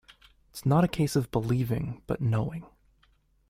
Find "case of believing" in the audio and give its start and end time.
0.87-2.01